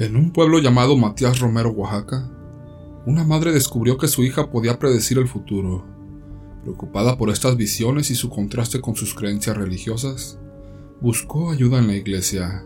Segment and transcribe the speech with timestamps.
[0.00, 2.30] En un pueblo llamado Matías Romero, Oaxaca,
[3.04, 5.84] una madre descubrió que su hija podía predecir el futuro.
[6.62, 10.38] Preocupada por estas visiones y su contraste con sus creencias religiosas,
[11.00, 12.64] buscó ayuda en la iglesia.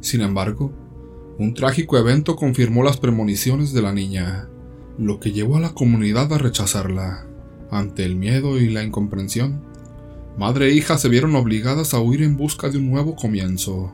[0.00, 0.70] Sin embargo,
[1.40, 4.48] un trágico evento confirmó las premoniciones de la niña,
[4.96, 7.26] lo que llevó a la comunidad a rechazarla.
[7.72, 9.64] Ante el miedo y la incomprensión,
[10.38, 13.92] madre e hija se vieron obligadas a huir en busca de un nuevo comienzo.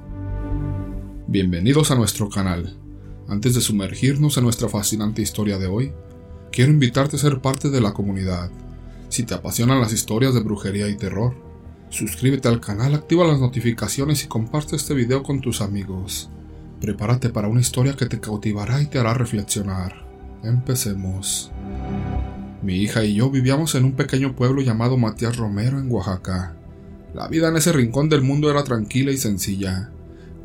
[1.29, 2.77] Bienvenidos a nuestro canal.
[3.27, 5.93] Antes de sumergirnos en nuestra fascinante historia de hoy,
[6.53, 8.49] quiero invitarte a ser parte de la comunidad.
[9.09, 11.35] Si te apasionan las historias de brujería y terror,
[11.91, 16.31] suscríbete al canal, activa las notificaciones y comparte este video con tus amigos.
[16.81, 20.07] Prepárate para una historia que te cautivará y te hará reflexionar.
[20.45, 21.51] Empecemos.
[22.63, 26.55] Mi hija y yo vivíamos en un pequeño pueblo llamado Matías Romero en Oaxaca.
[27.15, 29.91] La vida en ese rincón del mundo era tranquila y sencilla.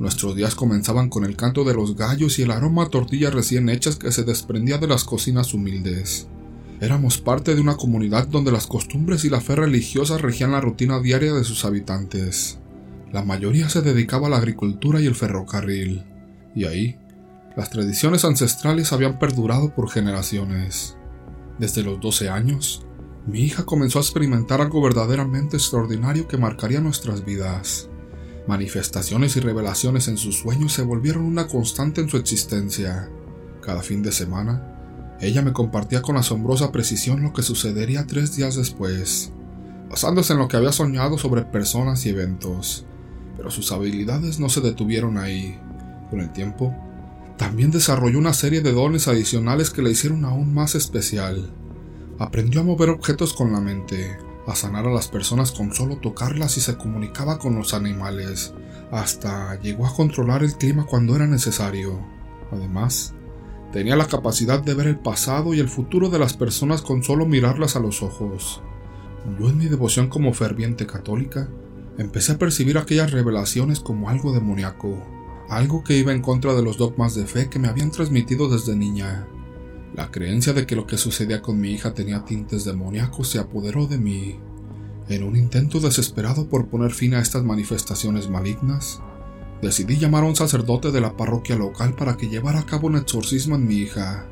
[0.01, 3.69] Nuestros días comenzaban con el canto de los gallos y el aroma a tortillas recién
[3.69, 6.27] hechas que se desprendía de las cocinas humildes.
[6.79, 10.99] Éramos parte de una comunidad donde las costumbres y la fe religiosa regían la rutina
[10.99, 12.57] diaria de sus habitantes.
[13.11, 16.03] La mayoría se dedicaba a la agricultura y el ferrocarril,
[16.55, 16.97] y ahí,
[17.55, 20.97] las tradiciones ancestrales habían perdurado por generaciones.
[21.59, 22.87] Desde los 12 años,
[23.27, 27.90] mi hija comenzó a experimentar algo verdaderamente extraordinario que marcaría nuestras vidas.
[28.47, 33.09] Manifestaciones y revelaciones en sus sueños se volvieron una constante en su existencia.
[33.61, 38.55] Cada fin de semana, ella me compartía con asombrosa precisión lo que sucedería tres días
[38.55, 39.31] después,
[39.89, 42.85] basándose en lo que había soñado sobre personas y eventos.
[43.37, 45.59] Pero sus habilidades no se detuvieron ahí.
[46.09, 46.75] Con el tiempo,
[47.37, 51.51] también desarrolló una serie de dones adicionales que la hicieron aún más especial.
[52.17, 56.57] Aprendió a mover objetos con la mente, a sanar a las personas con solo tocarlas
[56.57, 58.53] y se comunicaba con los animales.
[58.91, 61.99] Hasta llegó a controlar el clima cuando era necesario.
[62.51, 63.13] Además,
[63.71, 67.25] tenía la capacidad de ver el pasado y el futuro de las personas con solo
[67.25, 68.61] mirarlas a los ojos.
[69.39, 71.47] Yo en mi devoción como ferviente católica,
[71.97, 75.01] empecé a percibir aquellas revelaciones como algo demoníaco,
[75.49, 78.75] algo que iba en contra de los dogmas de fe que me habían transmitido desde
[78.75, 79.27] niña.
[79.93, 83.87] La creencia de que lo que sucedía con mi hija tenía tintes demoníacos se apoderó
[83.87, 84.39] de mí.
[85.09, 89.01] En un intento desesperado por poner fin a estas manifestaciones malignas,
[89.61, 92.95] decidí llamar a un sacerdote de la parroquia local para que llevara a cabo un
[92.95, 94.25] exorcismo en mi hija.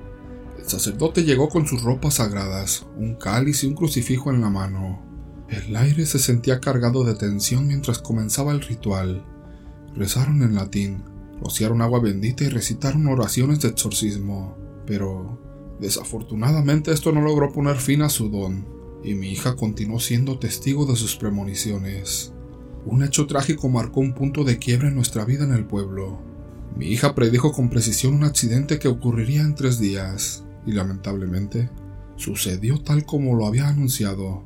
[0.57, 5.03] El sacerdote llegó con sus ropas sagradas, un cáliz y un crucifijo en la mano.
[5.49, 9.25] El aire se sentía cargado de tensión mientras comenzaba el ritual.
[9.93, 11.03] Rezaron en latín,
[11.41, 14.55] rociaron agua bendita y recitaron oraciones de exorcismo,
[14.85, 15.48] pero
[15.79, 18.65] Desafortunadamente esto no logró poner fin a su don,
[19.03, 22.33] y mi hija continuó siendo testigo de sus premoniciones.
[22.85, 26.19] Un hecho trágico marcó un punto de quiebra en nuestra vida en el pueblo.
[26.75, 31.69] Mi hija predijo con precisión un accidente que ocurriría en tres días, y lamentablemente,
[32.15, 34.43] sucedió tal como lo había anunciado.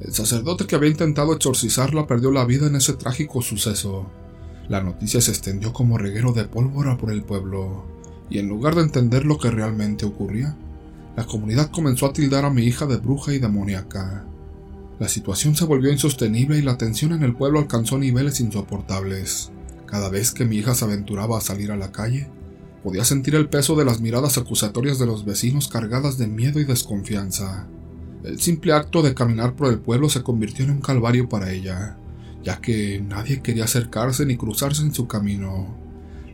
[0.00, 4.06] El sacerdote que había intentado exorcizarla perdió la vida en ese trágico suceso.
[4.68, 7.84] La noticia se extendió como reguero de pólvora por el pueblo,
[8.28, 10.56] y en lugar de entender lo que realmente ocurría,
[11.16, 14.26] la comunidad comenzó a tildar a mi hija de bruja y demoníaca.
[14.98, 19.50] La situación se volvió insostenible y la tensión en el pueblo alcanzó niveles insoportables.
[19.86, 22.28] Cada vez que mi hija se aventuraba a salir a la calle,
[22.82, 26.64] podía sentir el peso de las miradas acusatorias de los vecinos cargadas de miedo y
[26.64, 27.66] desconfianza.
[28.22, 31.96] El simple acto de caminar por el pueblo se convirtió en un calvario para ella,
[32.44, 35.78] ya que nadie quería acercarse ni cruzarse en su camino.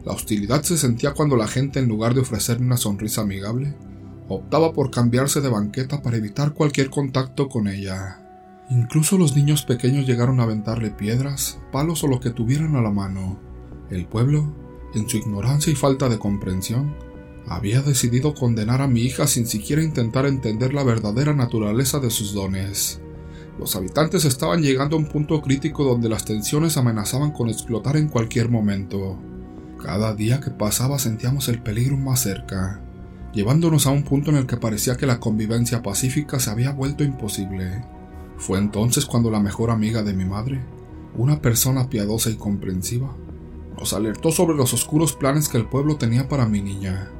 [0.05, 3.77] La hostilidad se sentía cuando la gente, en lugar de ofrecerme una sonrisa amigable,
[4.29, 8.19] optaba por cambiarse de banqueta para evitar cualquier contacto con ella.
[8.71, 12.91] Incluso los niños pequeños llegaron a aventarle piedras, palos o lo que tuvieran a la
[12.91, 13.39] mano.
[13.91, 14.55] El pueblo,
[14.95, 16.95] en su ignorancia y falta de comprensión,
[17.47, 22.33] había decidido condenar a mi hija sin siquiera intentar entender la verdadera naturaleza de sus
[22.33, 23.01] dones.
[23.59, 28.09] Los habitantes estaban llegando a un punto crítico donde las tensiones amenazaban con explotar en
[28.09, 29.19] cualquier momento.
[29.83, 32.81] Cada día que pasaba sentíamos el peligro más cerca
[33.33, 37.05] llevándonos a un punto en el que parecía que la convivencia pacífica se había vuelto
[37.05, 37.85] imposible.
[38.37, 40.61] Fue entonces cuando la mejor amiga de mi madre,
[41.17, 43.15] una persona piadosa y comprensiva,
[43.79, 47.11] nos alertó sobre los oscuros planes que el pueblo tenía para mi niña.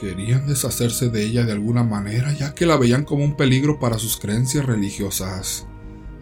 [0.00, 3.98] Querían deshacerse de ella de alguna manera ya que la veían como un peligro para
[3.98, 5.66] sus creencias religiosas.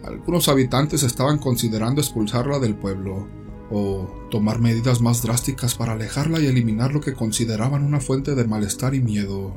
[0.03, 3.27] Algunos habitantes estaban considerando expulsarla del pueblo,
[3.69, 8.45] o tomar medidas más drásticas para alejarla y eliminar lo que consideraban una fuente de
[8.45, 9.53] malestar y miedo.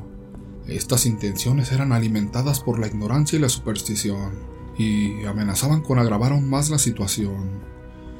[0.66, 4.32] Estas intenciones eran alimentadas por la ignorancia y la superstición,
[4.78, 7.60] y amenazaban con agravar aún más la situación.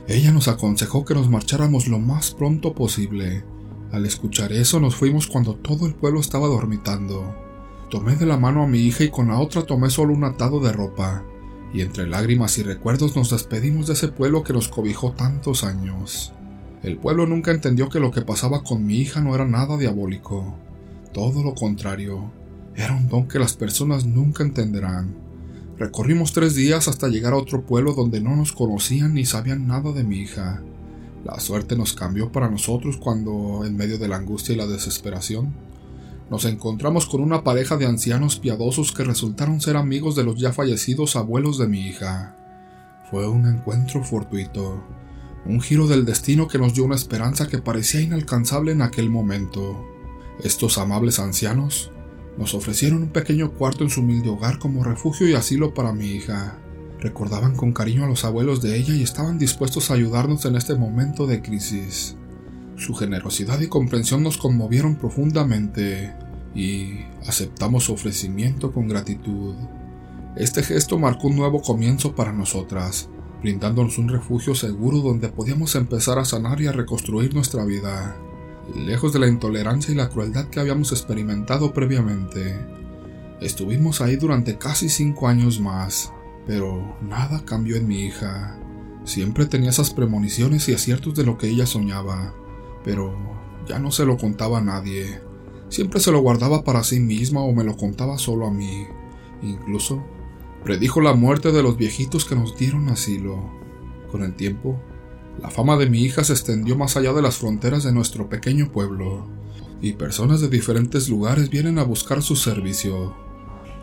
[0.08, 3.44] Ella nos aconsejó que nos marcháramos lo más pronto posible,
[3.92, 7.34] Al escuchar eso nos fuimos cuando todo el pueblo estaba dormitando.
[7.90, 10.60] Tomé de la mano a mi hija y con la otra tomé solo un atado
[10.60, 11.24] de ropa,
[11.72, 16.32] y entre lágrimas y recuerdos nos despedimos de ese pueblo que nos cobijó tantos años.
[16.82, 20.56] El pueblo nunca entendió que lo que pasaba con mi hija no era nada diabólico.
[21.12, 22.32] Todo lo contrario,
[22.74, 25.14] era un don que las personas nunca entenderán.
[25.78, 29.92] Recorrimos tres días hasta llegar a otro pueblo donde no nos conocían ni sabían nada
[29.92, 30.62] de mi hija.
[31.24, 35.54] La suerte nos cambió para nosotros cuando, en medio de la angustia y la desesperación,
[36.30, 40.52] nos encontramos con una pareja de ancianos piadosos que resultaron ser amigos de los ya
[40.52, 42.36] fallecidos abuelos de mi hija.
[43.10, 44.80] Fue un encuentro fortuito,
[45.44, 49.84] un giro del destino que nos dio una esperanza que parecía inalcanzable en aquel momento.
[50.44, 51.90] Estos amables ancianos
[52.38, 56.06] nos ofrecieron un pequeño cuarto en su humilde hogar como refugio y asilo para mi
[56.06, 56.58] hija.
[57.00, 60.76] Recordaban con cariño a los abuelos de ella y estaban dispuestos a ayudarnos en este
[60.76, 62.16] momento de crisis.
[62.80, 66.14] Su generosidad y comprensión nos conmovieron profundamente
[66.54, 69.54] y aceptamos su ofrecimiento con gratitud.
[70.34, 73.10] Este gesto marcó un nuevo comienzo para nosotras,
[73.42, 78.16] brindándonos un refugio seguro donde podíamos empezar a sanar y a reconstruir nuestra vida,
[78.74, 82.58] lejos de la intolerancia y la crueldad que habíamos experimentado previamente.
[83.42, 86.14] Estuvimos ahí durante casi cinco años más,
[86.46, 88.58] pero nada cambió en mi hija.
[89.04, 92.34] Siempre tenía esas premoniciones y aciertos de lo que ella soñaba,
[92.84, 93.14] pero
[93.66, 95.20] ya no se lo contaba a nadie.
[95.68, 98.86] Siempre se lo guardaba para sí misma o me lo contaba solo a mí.
[99.42, 100.02] Incluso
[100.64, 103.50] predijo la muerte de los viejitos que nos dieron asilo.
[104.10, 104.80] Con el tiempo,
[105.40, 108.70] la fama de mi hija se extendió más allá de las fronteras de nuestro pequeño
[108.70, 109.26] pueblo,
[109.80, 113.14] y personas de diferentes lugares vienen a buscar su servicio.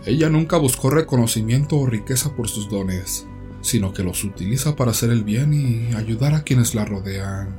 [0.05, 3.25] Ella nunca buscó reconocimiento o riqueza por sus dones,
[3.61, 7.57] sino que los utiliza para hacer el bien y ayudar a quienes la rodean.